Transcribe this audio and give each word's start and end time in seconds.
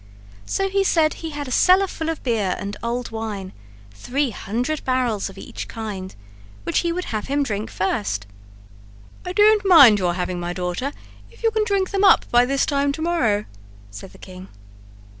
So 0.47 0.67
he 0.67 0.83
said 0.83 1.13
he 1.13 1.29
had 1.29 1.47
a 1.47 1.51
cellar 1.51 1.85
full 1.85 2.09
of 2.09 2.23
beer 2.23 2.55
and 2.57 2.75
old 2.81 3.11
wine, 3.11 3.53
three 3.93 4.31
hundred 4.31 4.83
barrels 4.83 5.29
of 5.29 5.37
each 5.37 5.67
kind, 5.67 6.15
which 6.63 6.79
he 6.79 6.91
would 6.91 7.05
have 7.13 7.27
him 7.27 7.43
drink 7.43 7.69
first. 7.69 8.25
"I 9.23 9.31
don't 9.31 9.63
mind 9.63 9.99
your 9.99 10.15
having 10.15 10.39
my 10.39 10.53
daughter 10.53 10.91
if 11.29 11.43
you 11.43 11.51
can 11.51 11.65
drink 11.65 11.91
them 11.91 12.03
up 12.03 12.25
by 12.31 12.45
this 12.45 12.65
time 12.65 12.91
to 12.93 13.01
morrow," 13.03 13.45
said 13.91 14.11
the 14.11 14.17
king. 14.17 14.47